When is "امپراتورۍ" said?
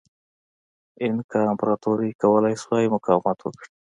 1.51-2.11